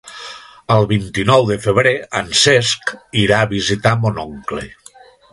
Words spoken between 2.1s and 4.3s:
en Cesc irà a visitar mon